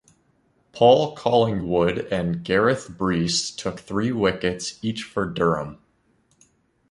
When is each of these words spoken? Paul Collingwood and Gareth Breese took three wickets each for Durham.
Paul 0.73 1.15
Collingwood 1.15 2.07
and 2.11 2.43
Gareth 2.43 2.89
Breese 2.89 3.51
took 3.51 3.79
three 3.79 4.11
wickets 4.11 4.79
each 4.81 5.03
for 5.03 5.27
Durham. 5.27 5.77